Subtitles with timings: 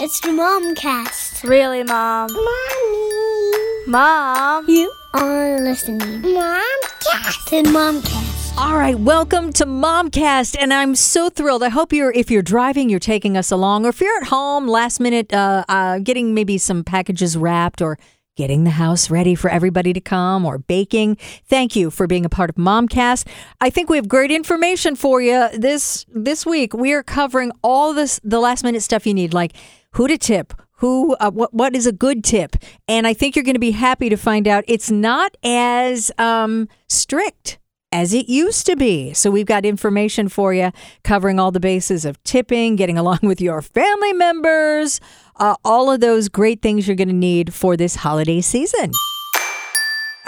[0.00, 1.42] It's the Momcast.
[1.42, 2.32] Really, Mom?
[2.32, 3.88] Mommy.
[3.88, 4.64] Mom?
[4.68, 6.22] You are listening.
[6.22, 7.50] Momcast.
[7.50, 8.56] The Momcast.
[8.56, 11.64] All right, welcome to Momcast, and I'm so thrilled.
[11.64, 14.68] I hope you're, if you're driving, you're taking us along, or if you're at home,
[14.68, 17.98] last minute, uh, uh, getting maybe some packages wrapped, or
[18.36, 21.16] getting the house ready for everybody to come, or baking.
[21.46, 23.26] Thank you for being a part of Momcast.
[23.60, 26.72] I think we have great information for you this this week.
[26.72, 29.54] We are covering all this, the last minute stuff you need, like
[29.98, 32.54] who to tip, who uh, what what is a good tip?
[32.86, 36.68] And i think you're going to be happy to find out it's not as um,
[36.88, 37.58] strict
[37.90, 39.12] as it used to be.
[39.12, 40.70] So we've got information for you
[41.02, 45.00] covering all the bases of tipping getting along with your family members
[45.34, 48.92] uh, all of those great things you're going to need for this holiday season.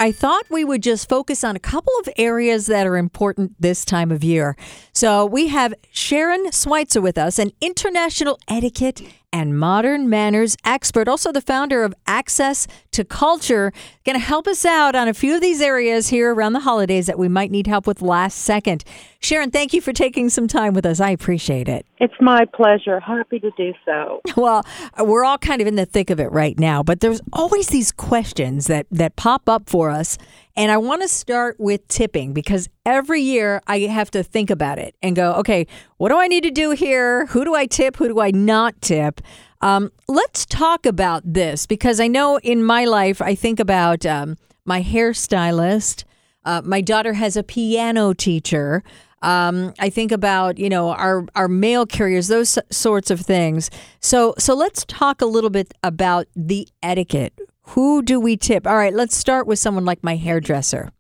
[0.01, 3.85] I thought we would just focus on a couple of areas that are important this
[3.85, 4.57] time of year.
[4.95, 11.33] So we have Sharon Schweitzer with us, an international etiquette and modern manners expert, also
[11.33, 13.73] the founder of Access to Culture,
[14.05, 17.07] going to help us out on a few of these areas here around the holidays
[17.07, 18.85] that we might need help with last second.
[19.21, 20.99] Sharon, thank you for taking some time with us.
[21.01, 21.87] I appreciate it.
[21.99, 22.99] It's my pleasure.
[22.99, 24.21] Happy to do so.
[24.41, 24.65] Well,
[24.99, 27.93] we're all kind of in the thick of it right now, but there's always these
[27.93, 30.17] questions that that pop up for us.
[30.57, 34.79] And I want to start with tipping because every year I have to think about
[34.79, 35.67] it and go, okay,
[35.99, 37.27] what do I need to do here?
[37.27, 37.97] Who do I tip?
[37.97, 39.21] Who do I not tip?
[39.61, 44.37] Um, let's talk about this because I know in my life I think about um,
[44.65, 46.05] my hairstylist.
[46.45, 48.83] Uh, my daughter has a piano teacher.
[49.23, 53.71] Um, I think about you know our our mail carriers, those sorts of things.
[54.01, 57.39] So so let's talk a little bit about the etiquette.
[57.75, 58.67] Who do we tip?
[58.67, 60.91] All right, let's start with someone like my hairdresser.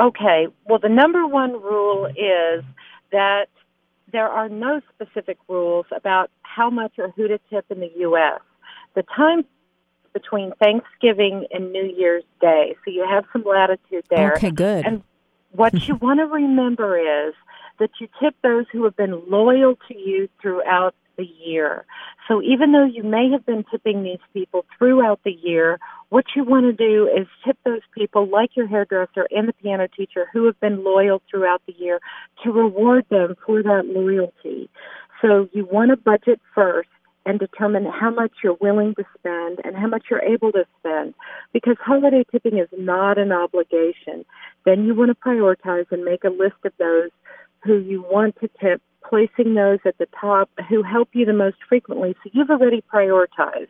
[0.00, 0.48] Okay.
[0.64, 2.64] Well, the number one rule is
[3.12, 3.46] that
[4.10, 8.40] there are no specific rules about how much or who to tip in the U.S.
[8.94, 9.44] The time
[10.12, 14.34] between Thanksgiving and New Year's Day, so you have some latitude there.
[14.34, 14.86] Okay, good.
[14.86, 15.02] And
[15.52, 17.34] what you want to remember is
[17.78, 21.84] that you tip those who have been loyal to you throughout the year.
[22.28, 25.78] So even though you may have been tipping these people throughout the year,
[26.08, 29.88] what you want to do is tip those people like your hairdresser and the piano
[29.88, 32.00] teacher who have been loyal throughout the year
[32.42, 34.70] to reward them for that loyalty.
[35.24, 36.90] So you want to budget first
[37.24, 41.14] and determine how much you're willing to spend and how much you're able to spend
[41.54, 44.26] because holiday tipping is not an obligation.
[44.66, 47.08] Then you want to prioritize and make a list of those
[47.62, 51.56] who you want to tip, placing those at the top who help you the most
[51.66, 52.14] frequently.
[52.22, 53.68] So you've already prioritized.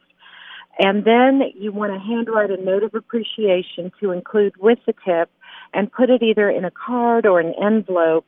[0.81, 5.31] And then you want to handwrite a note of appreciation to include with the tip
[5.73, 8.27] and put it either in a card or an envelope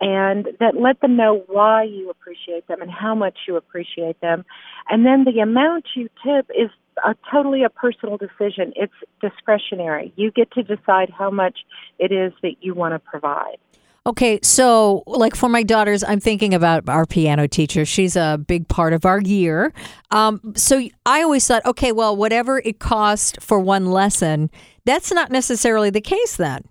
[0.00, 4.44] and that let them know why you appreciate them and how much you appreciate them.
[4.88, 6.70] And then the amount you tip is
[7.04, 8.72] a, totally a personal decision.
[8.76, 10.12] It's discretionary.
[10.16, 11.58] You get to decide how much
[11.98, 13.58] it is that you want to provide.
[14.06, 17.84] Okay, so like for my daughters, I'm thinking about our piano teacher.
[17.84, 19.74] She's a big part of our year.
[20.10, 24.50] Um, so I always thought, okay, well, whatever it cost for one lesson,
[24.86, 26.64] that's not necessarily the case then.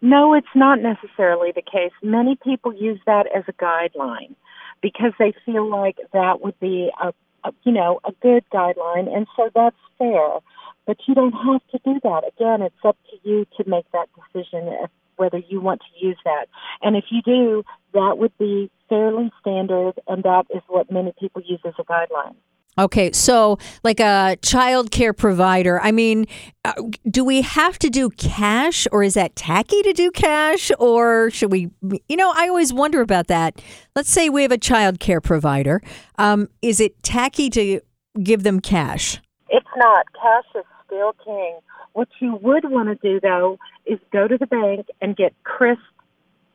[0.00, 1.92] No, it's not necessarily the case.
[2.02, 4.34] Many people use that as a guideline
[4.80, 7.12] because they feel like that would be a,
[7.44, 10.38] a you know a good guideline, and so that's fair.
[10.86, 12.22] But you don't have to do that.
[12.36, 16.46] Again, it's up to you to make that decision whether you want to use that.
[16.80, 21.42] And if you do, that would be fairly standard, and that is what many people
[21.44, 22.36] use as a guideline.
[22.78, 26.26] Okay, so like a child care provider, I mean,
[26.64, 26.74] uh,
[27.10, 31.50] do we have to do cash or is that tacky to do cash or should
[31.50, 31.70] we,
[32.08, 33.60] you know, I always wonder about that.
[33.96, 35.82] Let's say we have a child care provider.
[36.18, 37.80] Um, is it tacky to
[38.22, 39.20] give them cash?
[39.48, 40.06] It's not.
[40.12, 41.58] Cash is still king.
[41.94, 45.80] What you would want to do though is go to the bank and get crisp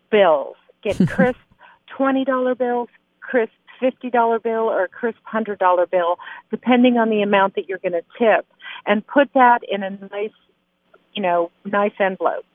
[0.09, 0.55] bills.
[0.83, 1.39] Get crisp
[1.97, 2.87] $20 bills,
[3.19, 3.51] crisp
[3.83, 6.17] $50 bill or a crisp $100 bill,
[6.49, 8.47] depending on the amount that you're going to tip,
[8.85, 10.31] and put that in a nice,
[11.13, 12.45] you know, nice envelope.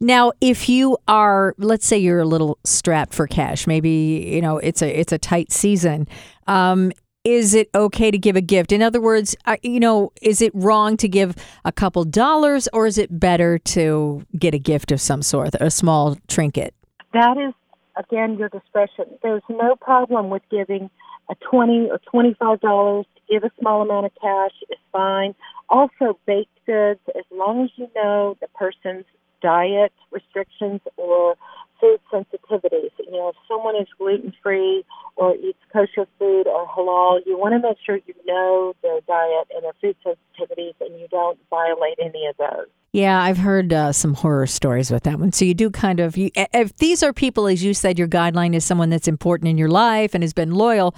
[0.00, 4.58] Now, if you are, let's say you're a little strapped for cash, maybe you know
[4.58, 6.08] it's a it's a tight season.
[6.46, 6.92] Um,
[7.24, 8.72] is it okay to give a gift?
[8.72, 11.34] In other words, uh, you know, is it wrong to give
[11.64, 15.70] a couple dollars, or is it better to get a gift of some sort, a
[15.70, 16.74] small trinket?
[17.12, 17.52] That is
[17.98, 19.06] again, your discretion.
[19.22, 20.90] There's no problem with giving
[21.30, 23.06] a twenty or twenty-five dollars.
[23.16, 25.34] to Give a small amount of cash is fine.
[25.68, 29.04] Also, baked goods, as long as you know the person's
[29.42, 31.36] diet restrictions or
[31.80, 32.90] food sensitivities.
[32.98, 34.84] You know, if someone is gluten free
[35.16, 39.48] or eats kosher food or halal, you want to make sure you know their diet
[39.54, 42.66] and their food sensitivities and you don't violate any of those.
[42.92, 45.32] Yeah, I've heard uh, some horror stories with that one.
[45.32, 48.54] So you do kind of you if these are people as you said your guideline
[48.54, 50.94] is someone that's important in your life and has been loyal,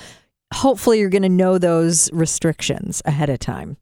[0.54, 3.76] hopefully you're going to know those restrictions ahead of time.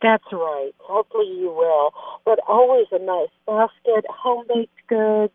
[0.00, 0.70] That's right.
[0.78, 1.92] Hopefully you will.
[2.24, 5.32] But always a nice basket, home baked goods,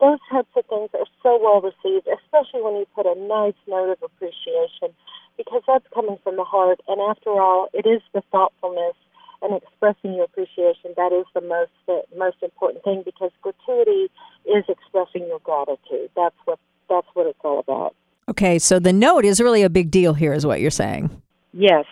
[0.00, 3.92] those types of things are so well received, especially when you put a nice note
[3.92, 4.90] of appreciation,
[5.36, 6.80] because that's coming from the heart.
[6.88, 8.96] And after all, it is the thoughtfulness
[9.42, 14.10] and expressing your appreciation that is the most the most important thing because gratuity
[14.46, 16.10] is expressing your gratitude.
[16.16, 16.58] That's what
[16.88, 17.94] that's what it's all about.
[18.28, 21.10] Okay, so the note is really a big deal here, is what you're saying.
[21.52, 21.84] Yes,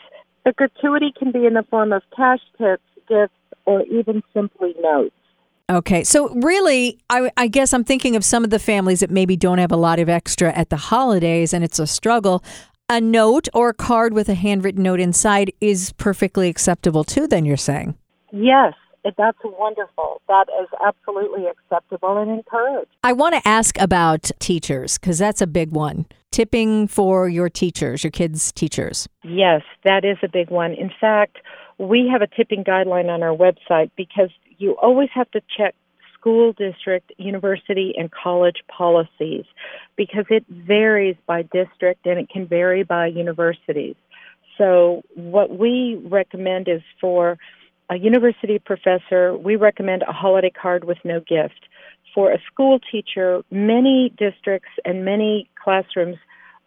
[0.45, 3.35] the gratuity can be in the form of cash tips, gifts,
[3.67, 5.15] or even simply notes.
[5.71, 9.37] Okay, so really, I, I, guess I'm thinking of some of the families that maybe
[9.37, 12.43] don't have a lot of extra at the holidays and it's a struggle.
[12.93, 17.45] A note or a card with a handwritten note inside is perfectly acceptable too, then
[17.45, 17.95] you're saying?
[18.33, 20.21] Yes, that's wonderful.
[20.27, 22.91] That is absolutely acceptable and encouraged.
[23.05, 26.07] I want to ask about teachers because that's a big one.
[26.33, 29.09] Tipping for your teachers, your kids' teachers.
[29.23, 30.73] Yes, that is a big one.
[30.73, 31.39] In fact,
[31.79, 35.77] we have a tipping guideline on our website because you always have to check
[36.21, 39.45] school district, university, and college policies
[39.97, 43.97] because it varies by district and it can vary by universities.
[44.59, 47.39] So, what we recommend is for
[47.89, 51.67] a university professor, we recommend a holiday card with no gift.
[52.15, 56.17] For a school teacher, many districts and many classrooms,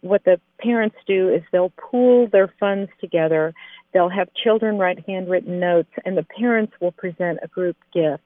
[0.00, 3.54] what the parents do is they'll pool their funds together.
[3.92, 8.22] They'll have children write handwritten notes, and the parents will present a group gift.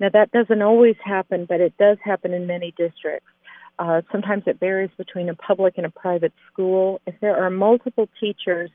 [0.00, 3.28] Now, that doesn't always happen, but it does happen in many districts.
[3.78, 7.00] Uh, sometimes it varies between a public and a private school.
[7.06, 8.70] If there are multiple teachers,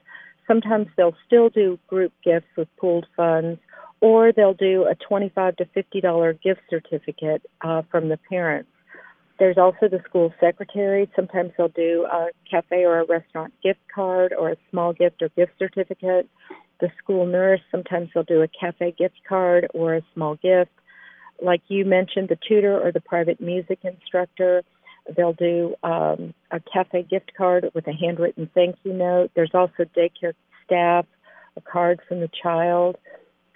[0.48, 3.60] sometimes they'll still do group gifts with pooled funds,
[4.02, 8.70] or they'll do a twenty-five to fifty dollar gift certificate uh, from the parents.
[9.40, 11.10] There's also the school secretary.
[11.16, 15.30] Sometimes they'll do a cafe or a restaurant gift card or a small gift or
[15.30, 16.28] gift certificate.
[16.80, 20.72] The school nurse, sometimes they'll do a cafe gift card or a small gift
[21.42, 24.64] like you mentioned, the tutor or the private music instructor.
[25.16, 29.32] They'll do um, a cafe gift card with a handwritten thank you note.
[29.36, 30.34] There's also daycare
[30.66, 31.06] staff,
[31.56, 32.98] a card from the child,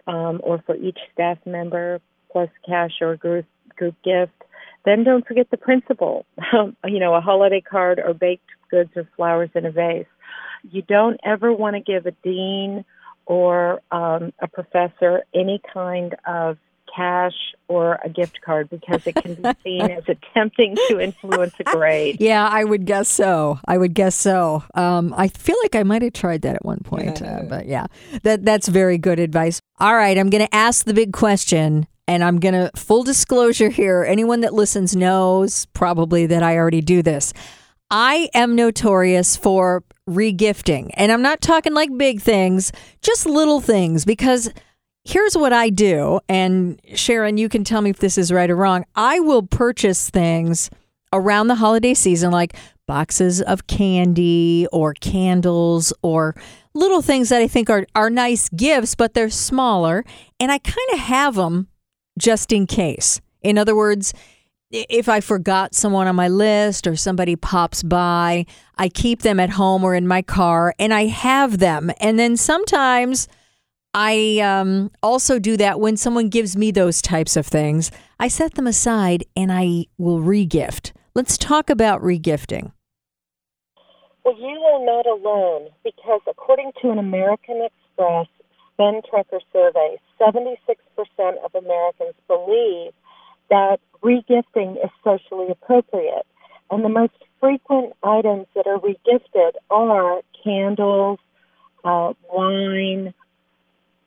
[0.08, 2.00] um, or for each staff member,
[2.32, 3.46] plus cash or group
[3.76, 4.32] group gift.
[4.86, 6.26] Then don't forget the principal.
[6.86, 10.06] you know, a holiday card or baked goods or flowers in a vase.
[10.70, 12.86] You don't ever want to give a dean
[13.26, 16.58] or um, a professor any kind of
[16.96, 17.34] cash
[17.68, 22.18] or a gift card because it can be seen as attempting to influence a grade.
[22.20, 23.60] Yeah, I would guess so.
[23.66, 24.64] I would guess so.
[24.76, 27.88] Um, I feel like I might have tried that at one point, uh, but yeah,
[28.24, 29.62] that that's very good advice.
[29.80, 31.88] All right, I'm going to ask the big question.
[32.08, 36.82] And I'm going to, full disclosure here, anyone that listens knows probably that I already
[36.82, 37.32] do this.
[37.90, 40.90] I am notorious for regifting.
[40.96, 42.72] And I'm not talking like big things,
[43.02, 44.50] just little things because
[45.04, 48.56] here's what I do, and Sharon, you can tell me if this is right or
[48.56, 48.86] wrong.
[48.96, 50.70] I will purchase things
[51.14, 52.56] around the holiday season, like
[52.88, 56.36] boxes of candy or candles or
[56.74, 60.04] little things that I think are, are nice gifts, but they're smaller.
[60.40, 61.68] And I kind of have them
[62.18, 63.22] just in case.
[63.42, 64.14] In other words,
[64.72, 68.46] if I forgot someone on my list or somebody pops by,
[68.78, 71.92] I keep them at home or in my car and I have them.
[72.00, 73.28] And then sometimes
[73.94, 77.92] I um, also do that when someone gives me those types of things.
[78.20, 80.92] I set them aside and I will regift.
[81.14, 82.72] Let's talk about regifting.
[84.24, 88.28] Well, you are not alone because according to an American Express
[88.74, 90.58] spend tracker survey, 76%
[91.44, 92.94] of Americans believe
[93.50, 96.26] that regifting is socially appropriate.
[96.70, 101.20] And the most frequent items that are regifted are candles,
[101.84, 103.14] uh, wine,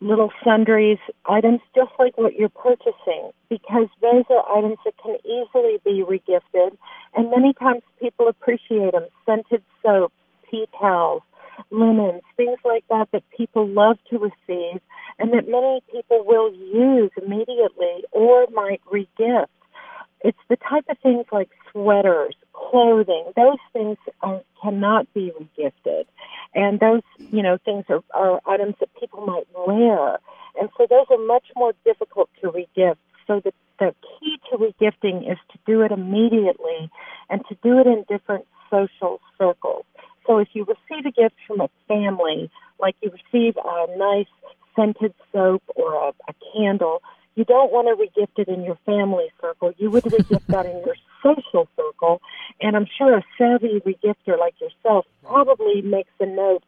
[0.04, 5.78] little sundries, items just like what you're purchasing, because those are items that can easily
[5.84, 6.76] be regifted.
[7.16, 9.06] And many times people appreciate them.
[9.24, 10.14] Scented soaps,
[10.50, 11.22] tea towels,
[11.70, 14.80] linens, things like that that people love to receive
[15.18, 19.46] and that many people will use immediately or might regift.
[20.20, 26.04] It's the type of things like sweaters, clothing, those things are, cannot be regifted.
[26.54, 27.02] And those,
[27.34, 30.18] you know, things are, are items that people might wear.
[30.58, 32.96] And so those are much more difficult to regift.
[33.26, 36.90] So the, the key to regifting is to do it immediately
[37.28, 39.84] and to do it in different social circles.
[40.26, 44.26] So if you receive a gift from a family, like you receive a nice
[44.76, 47.02] scented soap or a, a candle,
[47.34, 49.72] you don't want to regift it in your family circle.
[49.76, 52.20] You would regift that in your social circle.
[52.60, 56.62] And I'm sure a savvy regifter like yourself probably makes a note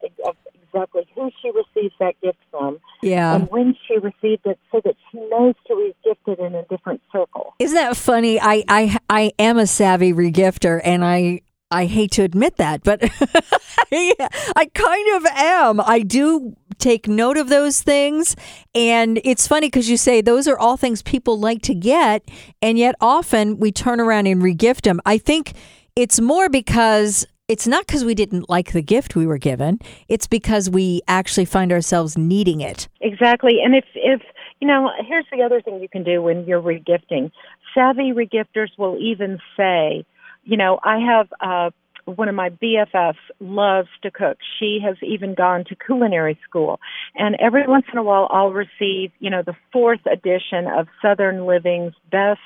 [0.76, 3.34] exactly who she receives that gift from Yeah.
[3.34, 7.00] and when she received it so that she knows to regift it in a different
[7.12, 7.54] circle.
[7.58, 8.40] Isn't that funny?
[8.40, 11.40] I, I I am a savvy regifter, and I
[11.70, 13.00] I hate to admit that, but
[13.92, 14.14] I,
[14.54, 15.80] I kind of am.
[15.80, 18.36] I do take note of those things,
[18.74, 22.28] and it's funny because you say those are all things people like to get,
[22.62, 25.00] and yet often we turn around and regift them.
[25.06, 25.54] I think
[25.96, 27.26] it's more because.
[27.48, 29.78] It's not because we didn't like the gift we were given.
[30.08, 32.88] It's because we actually find ourselves needing it.
[33.00, 33.58] Exactly.
[33.64, 34.20] And if if
[34.60, 37.30] you know, here's the other thing you can do when you're regifting.
[37.72, 40.04] Savvy regifters will even say,
[40.42, 41.70] you know, I have uh
[42.06, 44.38] one of my BFFs loves to cook.
[44.58, 46.80] She has even gone to culinary school.
[47.14, 51.46] And every once in a while I'll receive, you know, the fourth edition of Southern
[51.46, 52.40] Living's best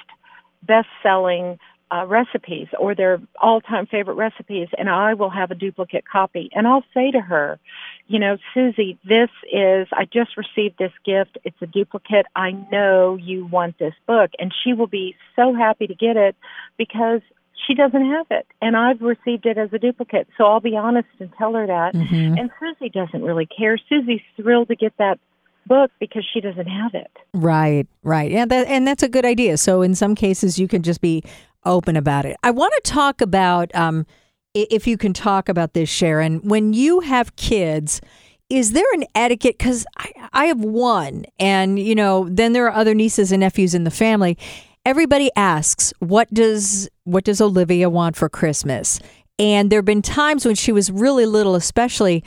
[0.62, 1.58] best selling
[1.90, 6.48] uh, recipes or their all time favorite recipes and I will have a duplicate copy
[6.52, 7.58] and I'll say to her,
[8.06, 11.38] you know, Susie, this is, I just received this gift.
[11.44, 12.26] It's a duplicate.
[12.34, 14.30] I know you want this book.
[14.38, 16.34] And she will be so happy to get it
[16.76, 17.20] because
[17.66, 18.46] she doesn't have it.
[18.60, 20.26] And I've received it as a duplicate.
[20.36, 21.94] So I'll be honest and tell her that.
[22.38, 23.78] And Susie doesn't really care.
[23.88, 25.20] Susie's thrilled to get that
[25.66, 27.10] book because she doesn't have it.
[27.32, 28.30] Right, right.
[28.30, 29.56] Yeah, that, and that's a good idea.
[29.56, 31.22] So in some cases, you can just be
[31.64, 32.36] open about it.
[32.42, 34.06] I want to talk about, um,
[34.54, 38.00] if you can talk about this, Sharon, when you have kids.
[38.48, 39.58] Is there an etiquette?
[39.58, 43.76] Because I, I have one, and you know, then there are other nieces and nephews
[43.76, 44.36] in the family.
[44.84, 48.98] Everybody asks, "What does what does Olivia want for Christmas?"
[49.38, 52.24] And there have been times when she was really little, especially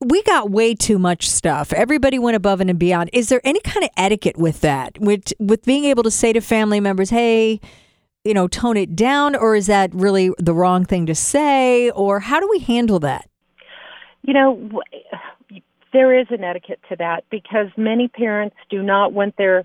[0.00, 1.72] we got way too much stuff.
[1.74, 3.10] Everybody went above and beyond.
[3.12, 4.98] Is there any kind of etiquette with that?
[4.98, 7.60] With with being able to say to family members, "Hey,
[8.24, 11.90] you know, tone it down," or is that really the wrong thing to say?
[11.90, 13.28] Or how do we handle that?
[14.22, 14.82] You know,
[15.92, 19.64] there is an etiquette to that because many parents do not want their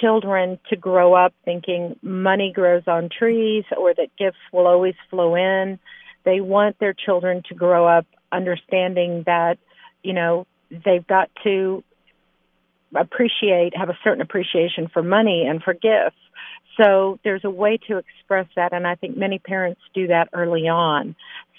[0.00, 5.34] children to grow up thinking money grows on trees or that gifts will always flow
[5.34, 5.78] in.
[6.24, 9.58] They want their children to grow up understanding that,
[10.02, 11.82] you know, they've got to
[12.98, 16.16] appreciate, have a certain appreciation for money and for gifts.
[16.80, 20.68] So there's a way to express that, and I think many parents do that early
[20.68, 21.14] on.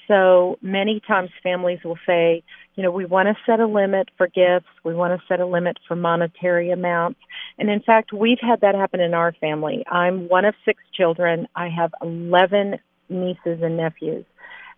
[0.08, 2.44] So many times families will say,
[2.76, 5.46] you know, we want to set a limit for gifts, we want to set a
[5.46, 7.20] limit for monetary amounts.
[7.58, 9.84] And in fact, we've had that happen in our family.
[9.90, 14.26] I'm one of six children, I have 11 nieces and nephews.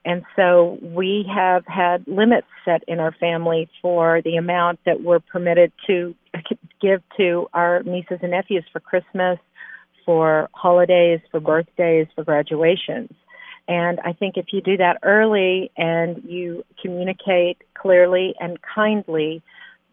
[0.05, 5.19] And so we have had limits set in our family for the amount that we're
[5.19, 6.13] permitted to
[6.81, 9.39] give to our nieces and nephews for Christmas,
[10.05, 13.12] for holidays, for birthdays, for graduations.
[13.67, 19.41] And I think if you do that early and you communicate clearly and kindly,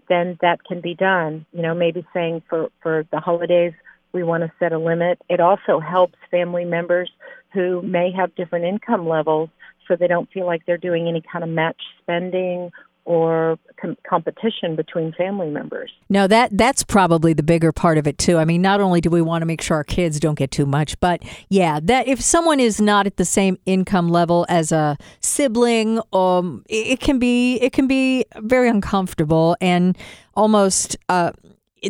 [0.09, 1.47] then that can be done.
[1.53, 3.73] You know, maybe saying for, for the holidays,
[4.13, 5.23] we want to set a limit.
[5.29, 7.09] It also helps family members
[7.53, 9.51] who may have different income levels
[9.91, 12.71] so they don't feel like they're doing any kind of match spending
[13.05, 15.91] or com- competition between family members.
[16.09, 18.39] No, that that's probably the bigger part of it too.
[18.39, 20.67] I mean, not only do we want to make sure our kids don't get too
[20.67, 24.97] much, but yeah, that if someone is not at the same income level as a
[25.21, 29.99] sibling, um, it, it can be it can be very uncomfortable and
[30.35, 31.33] almost uh,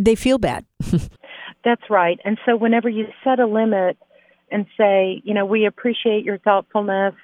[0.00, 0.64] they feel bad.
[1.64, 2.19] That's right.
[2.25, 3.99] And so whenever you set a limit
[4.50, 7.14] and say, you know, we appreciate your thoughtfulness,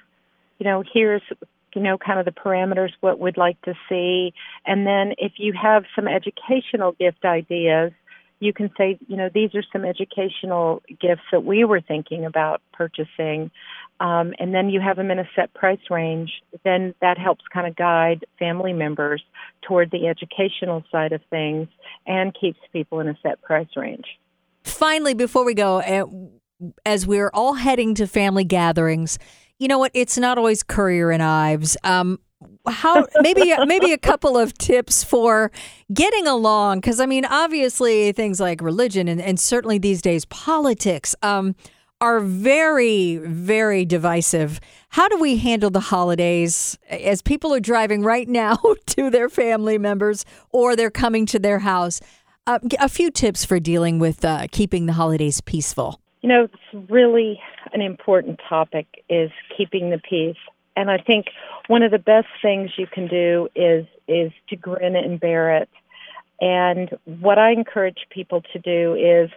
[0.59, 1.21] you know, here's
[1.77, 4.33] you know, kind of the parameters, what we'd like to see.
[4.65, 7.91] And then if you have some educational gift ideas,
[8.39, 12.61] you can say, you know, these are some educational gifts that we were thinking about
[12.73, 13.51] purchasing.
[13.99, 16.31] Um, and then you have them in a set price range.
[16.63, 19.23] Then that helps kind of guide family members
[19.61, 21.67] toward the educational side of things
[22.05, 24.05] and keeps people in a set price range.
[24.63, 26.05] Finally, before we go, uh,
[26.85, 29.17] as we're all heading to family gatherings,
[29.59, 29.91] you know what?
[29.93, 31.77] It's not always Currier and Ives.
[31.83, 32.19] Um,
[32.67, 35.51] how maybe maybe a couple of tips for
[35.93, 41.15] getting along because I mean obviously things like religion and, and certainly these days politics
[41.23, 41.55] um,
[41.99, 44.59] are very very divisive.
[44.89, 49.77] How do we handle the holidays as people are driving right now to their family
[49.77, 51.99] members or they're coming to their house?
[52.45, 55.99] Uh, a few tips for dealing with uh, keeping the holidays peaceful.
[56.21, 57.39] You know, it's really
[57.73, 60.37] an important topic is keeping the peace.
[60.75, 61.27] And I think
[61.67, 65.69] one of the best things you can do is is to grin and bear it.
[66.39, 69.29] And what I encourage people to do is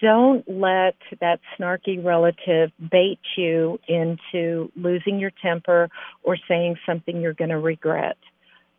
[0.00, 5.88] don't let that snarky relative bait you into losing your temper
[6.24, 8.18] or saying something you're going to regret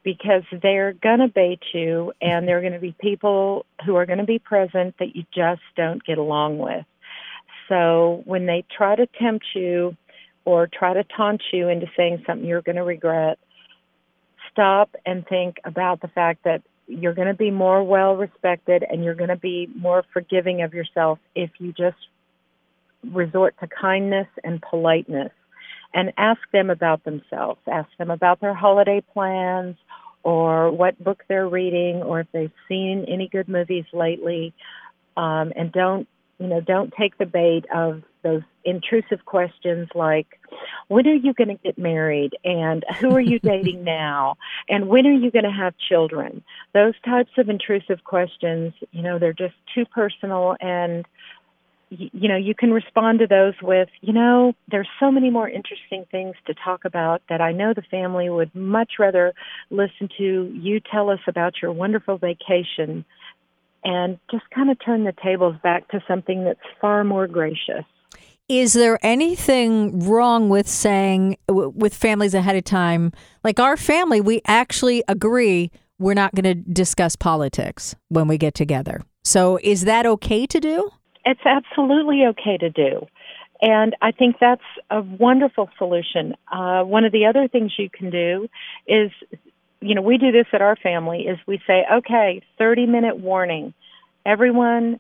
[0.04, 4.06] because they're going to bait you and there are going to be people who are
[4.06, 6.86] going to be present that you just don't get along with.
[7.70, 9.96] So when they try to tempt you
[10.46, 13.40] or try to taunt you into saying something you're going to regret,
[14.52, 19.04] stop and think about the fact that you're going to be more well respected and
[19.04, 21.98] you're going to be more forgiving of yourself if you just
[23.12, 25.32] resort to kindness and politeness
[25.94, 27.60] and ask them about themselves.
[27.72, 29.76] Ask them about their holiday plans
[30.24, 34.54] or what book they're reading or if they've seen any good movies lately.
[35.16, 36.08] Um, and don't,
[36.40, 40.40] you know, don't take the bait of those intrusive questions like,
[40.88, 42.32] when are you going to get married?
[42.44, 44.36] And who are you dating now?
[44.70, 46.44] And when are you going to have children?
[46.74, 51.06] Those types of intrusive questions, you know, they're just too personal and
[51.96, 56.06] you know, you can respond to those with, you know, there's so many more interesting
[56.10, 59.34] things to talk about that I know the family would much rather
[59.70, 63.06] listen to you tell us about your wonderful vacation
[63.84, 67.86] and just kind of turn the tables back to something that's far more gracious.
[68.50, 73.12] Is there anything wrong with saying with families ahead of time,
[73.44, 78.54] like our family, we actually agree we're not going to discuss politics when we get
[78.54, 79.02] together?
[79.24, 80.92] So is that okay to do?
[81.26, 83.08] It's absolutely okay to do.
[83.62, 86.36] And I think that's a wonderful solution.
[86.52, 88.50] Uh, one of the other things you can do
[88.88, 89.10] is,
[89.84, 93.74] you know, we do this at our family is we say, okay, 30 minute warning.
[94.26, 95.00] Everyone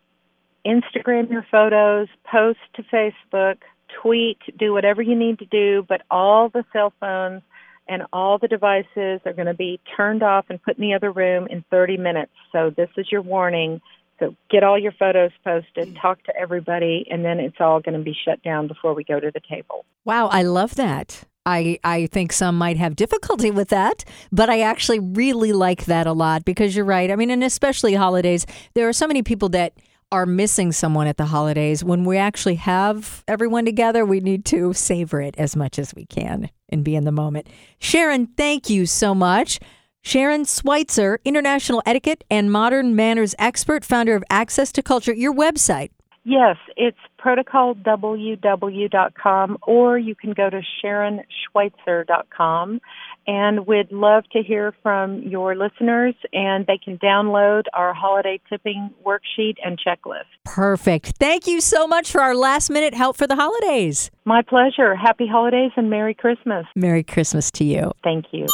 [0.65, 3.57] Instagram your photos, post to Facebook,
[4.01, 7.41] tweet, do whatever you need to do, but all the cell phones
[7.87, 11.11] and all the devices are going to be turned off and put in the other
[11.11, 12.31] room in 30 minutes.
[12.51, 13.81] So this is your warning.
[14.19, 18.03] So get all your photos posted, talk to everybody, and then it's all going to
[18.03, 19.85] be shut down before we go to the table.
[20.05, 21.25] Wow, I love that.
[21.45, 26.07] I, I think some might have difficulty with that, but I actually really like that
[26.07, 27.11] a lot because you're right.
[27.11, 29.73] I mean, and especially holidays, there are so many people that
[30.11, 31.83] are missing someone at the holidays.
[31.83, 36.05] When we actually have everyone together, we need to savor it as much as we
[36.05, 37.47] can and be in the moment.
[37.79, 39.59] Sharon, thank you so much.
[40.03, 45.13] Sharon Schweitzer, international etiquette and modern manners expert, founder of Access to Culture.
[45.13, 45.89] Your website.
[46.25, 52.81] Yes, it's protocolww.com or you can go to sharonschweitzer.com
[53.25, 58.89] and we'd love to hear from your listeners and they can download our holiday tipping
[59.05, 60.25] worksheet and checklist.
[60.43, 61.13] Perfect.
[61.19, 64.11] Thank you so much for our last minute help for the holidays.
[64.25, 64.95] My pleasure.
[64.95, 66.65] Happy holidays and Merry Christmas.
[66.75, 67.93] Merry Christmas to you.
[68.03, 68.47] Thank you.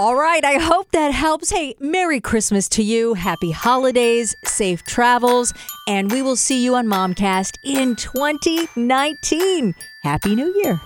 [0.00, 1.50] All right, I hope that helps.
[1.50, 3.12] Hey, Merry Christmas to you.
[3.12, 5.52] Happy holidays, safe travels,
[5.86, 9.74] and we will see you on Momcast in 2019.
[10.02, 10.80] Happy New Year.